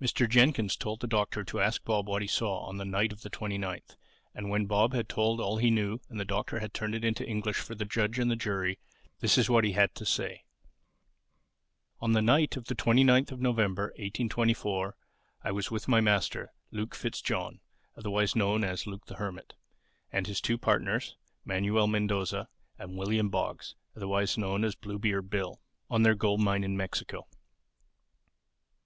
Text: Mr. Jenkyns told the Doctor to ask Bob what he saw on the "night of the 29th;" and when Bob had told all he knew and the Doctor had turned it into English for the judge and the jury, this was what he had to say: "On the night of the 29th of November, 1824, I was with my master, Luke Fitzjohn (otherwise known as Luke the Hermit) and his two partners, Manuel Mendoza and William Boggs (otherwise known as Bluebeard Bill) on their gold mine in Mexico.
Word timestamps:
Mr. 0.00 0.28
Jenkyns 0.28 0.76
told 0.76 0.98
the 0.98 1.06
Doctor 1.06 1.44
to 1.44 1.60
ask 1.60 1.84
Bob 1.84 2.08
what 2.08 2.20
he 2.20 2.26
saw 2.26 2.64
on 2.64 2.78
the 2.78 2.84
"night 2.84 3.12
of 3.12 3.22
the 3.22 3.30
29th;" 3.30 3.94
and 4.34 4.50
when 4.50 4.66
Bob 4.66 4.92
had 4.92 5.08
told 5.08 5.38
all 5.40 5.58
he 5.58 5.70
knew 5.70 6.00
and 6.08 6.18
the 6.18 6.24
Doctor 6.24 6.58
had 6.58 6.74
turned 6.74 6.96
it 6.96 7.04
into 7.04 7.24
English 7.24 7.58
for 7.58 7.76
the 7.76 7.84
judge 7.84 8.18
and 8.18 8.28
the 8.28 8.34
jury, 8.34 8.80
this 9.20 9.36
was 9.36 9.48
what 9.48 9.62
he 9.62 9.70
had 9.70 9.94
to 9.94 10.04
say: 10.04 10.42
"On 12.00 12.10
the 12.10 12.20
night 12.20 12.56
of 12.56 12.64
the 12.64 12.74
29th 12.74 13.30
of 13.30 13.40
November, 13.40 13.90
1824, 14.00 14.96
I 15.44 15.52
was 15.52 15.70
with 15.70 15.86
my 15.86 16.00
master, 16.00 16.50
Luke 16.72 16.96
Fitzjohn 16.96 17.60
(otherwise 17.96 18.34
known 18.34 18.64
as 18.64 18.88
Luke 18.88 19.06
the 19.06 19.14
Hermit) 19.14 19.54
and 20.10 20.26
his 20.26 20.40
two 20.40 20.58
partners, 20.58 21.16
Manuel 21.44 21.86
Mendoza 21.86 22.48
and 22.80 22.96
William 22.96 23.28
Boggs 23.30 23.76
(otherwise 23.94 24.36
known 24.36 24.64
as 24.64 24.74
Bluebeard 24.74 25.30
Bill) 25.30 25.60
on 25.88 26.02
their 26.02 26.16
gold 26.16 26.40
mine 26.40 26.64
in 26.64 26.76
Mexico. 26.76 27.28